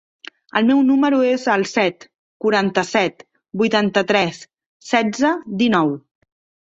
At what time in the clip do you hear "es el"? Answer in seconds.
1.31-1.65